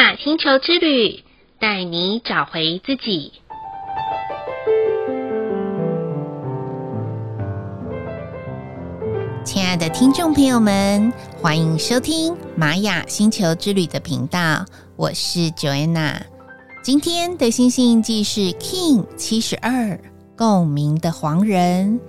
[0.00, 1.22] 雅星球之旅，
[1.58, 3.34] 带你找回自己。
[9.44, 11.12] 亲爱的听众朋友们，
[11.42, 14.64] 欢迎收听玛雅星球之旅的频道，
[14.96, 16.22] 我是 Joanna。
[16.82, 20.00] 今天的星星印记是 King 七十二，
[20.34, 22.00] 共鸣的黄人。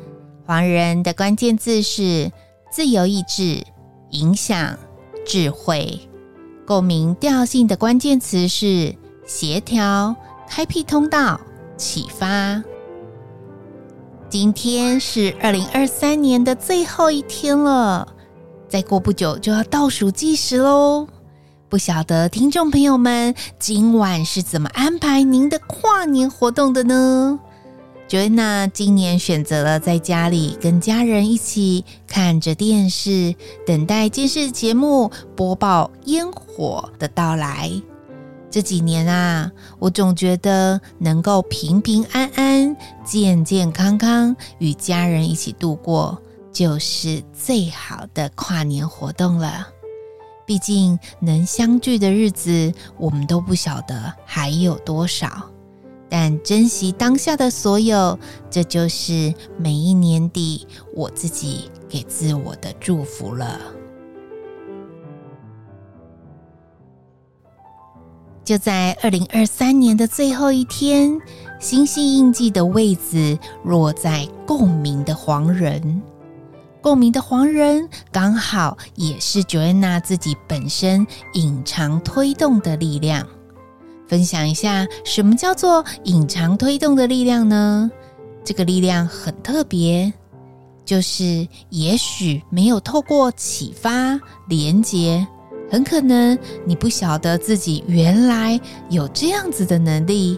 [0.45, 2.31] 黄人的关键字是
[2.71, 3.65] 自由意志、
[4.11, 4.79] 影响、
[5.25, 5.99] 智慧。
[6.71, 10.15] 共鸣调性的关键词是协调、
[10.47, 11.37] 开辟通道、
[11.75, 12.63] 启发。
[14.29, 18.07] 今天是二零二三年的最后一天了，
[18.69, 21.09] 再过不久就要倒数计时喽。
[21.67, 27.37] 不晓得听众朋友们今晚是怎么安排您的跨年活动的呢
[28.11, 33.33] ？Joanna 今年选择了在家里跟家人一起看着电视，
[33.65, 37.71] 等待电视节目播报烟火的到来。
[38.49, 49.69] 这几年啊，我总觉得能够平平安安、健健康康与家人一起度过，就是最好的跨年活动了。
[50.45, 55.49] 毕竟能相聚的日子，我们都不晓得还有多少。
[56.13, 63.57] 但珍惜当下的所有，这就是每一年底我自己给自我的祝福了。
[68.43, 71.17] 就在二零二三年的最后一天，
[71.61, 76.01] 星系印记的位置落在共鸣的黄人。
[76.81, 83.25] 共鸣的黄人刚好也是 Joanna 自己本身隐藏推动的力量。
[84.11, 87.89] 分享一下，什么叫做隐藏推动的力量呢？
[88.43, 90.11] 这个力量很特别，
[90.83, 95.25] 就是也许没有透过启发连接。
[95.71, 98.59] 很可能你不晓得自己原来
[98.89, 100.37] 有这样子的能力，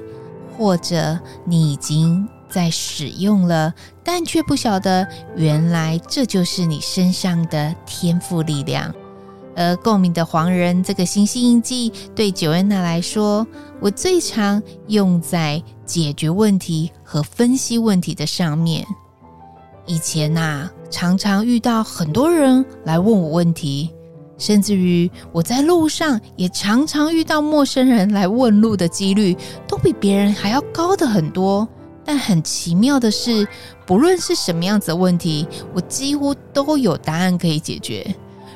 [0.56, 8.94] 或者你已经在使用了，但却不晓得原来这就是你身上的天赋力量。
[9.56, 13.46] 而共鸣的黄人这个星系印记，对 Joanna 来说，
[13.80, 18.86] 我最常用在解决问题和分析问题的上面。
[19.86, 23.90] 以前呐、啊，常常遇到很多人来问我问题。
[24.36, 29.38] 甚至于我在路上也常常遇到陌生人来问路的几率，
[29.68, 31.66] 都比别人还要高的很多。
[32.04, 33.48] 但很奇妙的是，
[33.86, 38.14] 不论是什么样子的问题，我几乎都有答案可以解决。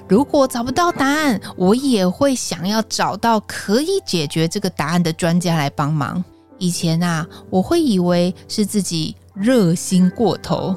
[0.07, 6.23] 如果找不到答案，我也会想要找到可以解决这个答案的专家来帮忙。
[6.57, 10.75] 以前啊，我会以为是自己热心过头。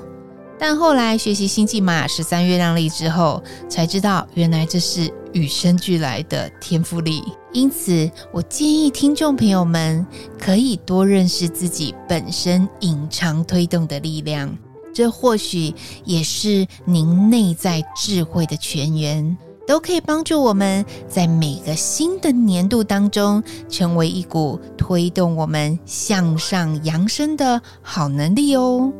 [0.58, 7.22] 但后来学习星际玛雅十三月亮历之后，才知道原来这是与生俱来的天赋力。
[7.52, 10.06] 因此，我建议听众朋友们
[10.38, 14.54] 可以多认识自己本身隐藏推动的力量，
[14.93, 15.75] 这或许
[16.05, 19.37] 也是您内在智慧的泉源，
[19.67, 28.93] 都可以帮助我们在每个新的年度当中，成为一股推动我们向上扬升的好能力哦。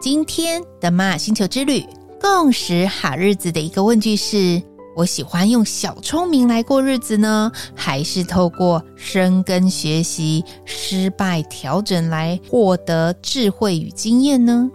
[0.00, 1.84] 今天的玛雅星球之旅，
[2.20, 4.62] 共识好日子的一个问句是：
[4.96, 14.70] 我喜欢用小聪明来过日子呢，还是透过深耕学习、失败调整来获得智慧与经验呢？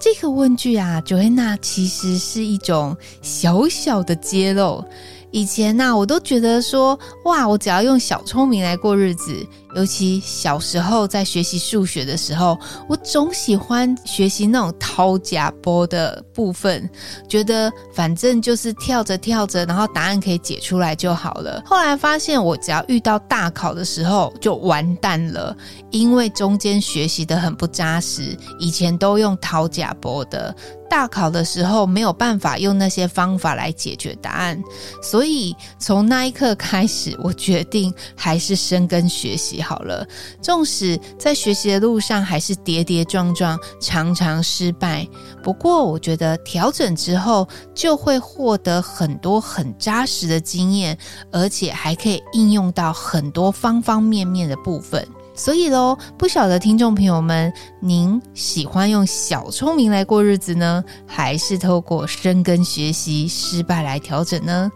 [0.00, 4.84] 这个问句啊，Joanna 其实是一种小小的揭露。
[5.30, 9.46] 以前呐、啊，我都觉得说，哇，我只要用小聪明来过日子。
[9.74, 16.88] 尤其小时候在学习数学的时候，我总喜欢学习那种掏假波的部分，
[17.28, 21.62] 觉得反正就是跳着跳着，然后答案可以解出来就好了。
[21.64, 25.56] 后来发现，我只要遇到大考的时候就完蛋了，
[25.90, 30.54] 因为中间学习的很不扎实，以前都用掏假波的。
[30.90, 34.62] 大考的时候没有办法用那些方法来解决答案，
[35.02, 40.06] 所以从那一刻开始，我决定还是深耕学习好了。
[40.40, 45.08] 纵使在学习的路上还是跌跌撞撞，常常失败，
[45.42, 50.98] 不过我觉得调整之后就会获得很多很扎实的经验，
[51.30, 55.06] 而且还可以应用到很多方方面面的部分。
[55.34, 57.50] 所以喽，不晓得听众朋友们，
[57.80, 64.70] 您喜欢用小聪明来过日子呢，还是透过深耕学习失败来调整呢？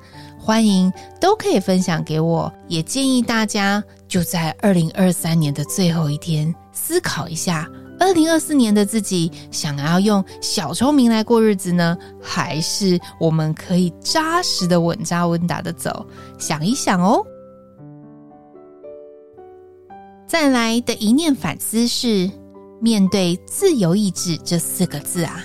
[0.47, 16.07] 欢迎都可以分享给我，也建议大家就在二零二三年的最后一天思考一下，二零二四年的自己想要用小聪明来过日子呢，还是我们可以扎实的稳扎稳打的走？
[16.39, 17.27] 想一想哦。
[20.29, 22.31] 再来的一念反思是，
[22.81, 25.45] 面对自由意志这四个字啊，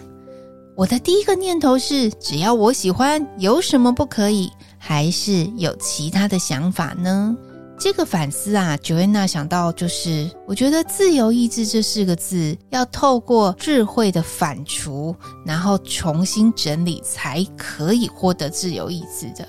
[0.75, 4.47] 我的第一个念头是，只要我喜欢，有什么不可以？
[4.83, 7.37] 还是有其他的想法呢？
[7.79, 19.47] 这个反思啊，Joanna 想到就是，我觉得自由意志这四个字要透过智慧的反刍，然后重新整理，才可以获得自由意志的。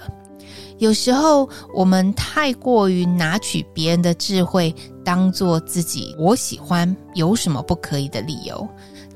[0.79, 4.75] 有时候我们太过于拿取别人的智慧
[5.05, 8.69] 当做自己我喜欢有什么不可以的理由，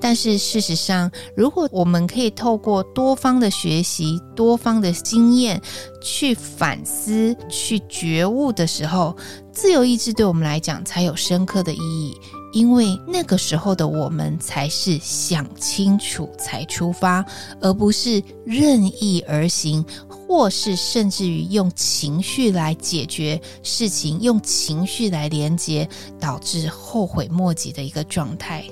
[0.06, 5.60] 但是事实上，如果我们可以透过多方的学习、多方的经验
[6.00, 9.16] 去反思、去觉悟的时候，
[9.52, 12.16] 自由意志对我们来讲才有深刻的意义。
[12.52, 17.26] 因为那个时候的我们才是想清楚才出发，
[17.60, 19.84] 而不是任意而行。
[20.08, 25.88] 或是甚至于用情绪来解决事情，用情绪来连接，
[26.20, 28.64] 导致后悔莫及的一个状态。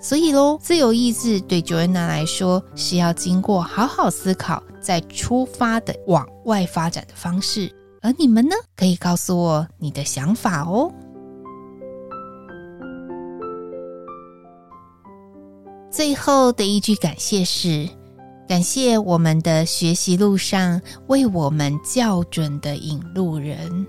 [0.00, 7.70] 所以喽，自由意志对 Joanna 来说是要经过好好思考再出发的往外发展的方式。
[8.00, 8.54] 而你们呢？
[8.74, 10.90] 可以告诉我你的想法哦。
[15.90, 17.86] 最后的一句感谢是。
[18.48, 23.86] 感谢我们的学习路上为我们校准的引路人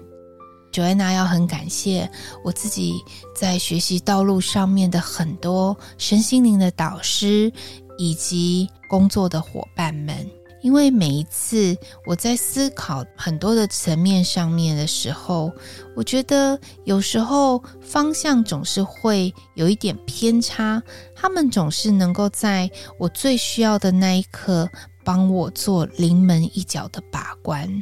[0.72, 2.10] ，Joanna 要很感谢
[2.44, 3.04] 我自己
[3.36, 7.52] 在学习道路上面的很多身心灵的导师
[7.98, 10.30] 以及工作的伙伴们。
[10.64, 11.76] 因为每一次
[12.06, 15.52] 我在思考很多的层面上面的时候，
[15.96, 20.80] 我觉得有时候方向总是会有一点偏差。
[21.16, 22.70] 他们总是能够在
[23.00, 24.70] 我最需要的那一刻
[25.04, 27.82] 帮我做临门一脚的把关。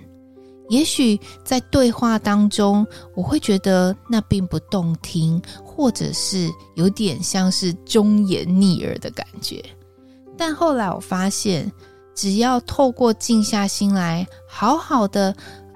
[0.70, 9.62] 也许在对话当中，我会觉得那并不动听，或者是有点像是忠言逆耳的感觉。
[10.38, 11.72] 但后来我发现。
[12.16, 15.34] 只要透过静下心来，好好的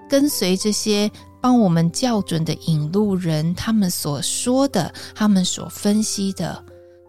[0.10, 1.10] 跟随这些
[1.40, 6.62] 帮我们校准的引路人，他们所说的，他们所分析的，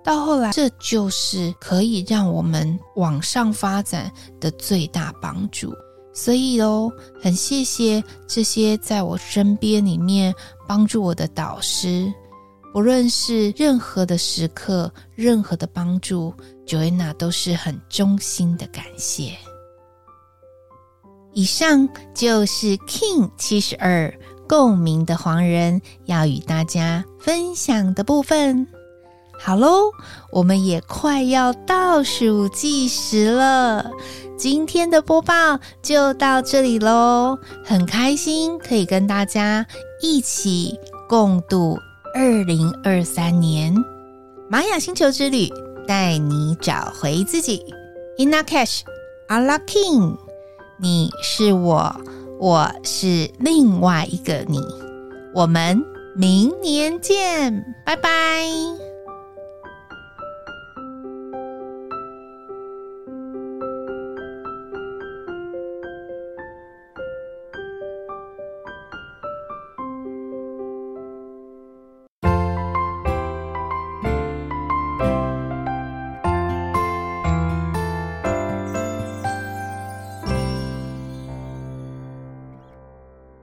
[0.05, 4.09] 到后来，这就是可以让我们往上发展
[4.39, 5.75] 的最大帮助。
[6.15, 6.91] 所以哦，
[7.21, 10.33] 很谢谢这些在我身边里面
[10.67, 12.11] 帮助我的导师。
[12.73, 16.33] 不论是任何的时刻，任何的帮助
[16.67, 19.37] ，Joanna 都是很衷心的感谢。
[21.33, 24.13] 以上就是 King 七十二
[24.49, 28.67] 共鸣的黄人要与大家分享的部分。
[29.41, 29.91] 好喽，
[30.31, 33.91] 我们也快要倒数计时了，
[34.39, 37.39] 今天的播报就到这里喽。
[37.63, 39.67] 很开心可以跟大家
[40.01, 40.79] 一起
[41.09, 41.79] 共度。
[42.15, 43.75] 二零二三年，
[44.49, 45.49] 玛雅星球之旅
[45.87, 47.63] 带你找回自己。
[48.17, 48.83] Inna Cash,
[49.29, 50.17] Ala Kin，
[50.79, 51.95] 你是我，
[52.39, 54.61] 我是另外一个你。
[55.35, 55.85] 我们
[56.15, 58.84] 明年见，拜拜。